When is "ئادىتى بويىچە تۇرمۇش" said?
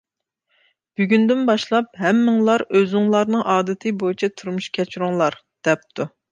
3.53-4.73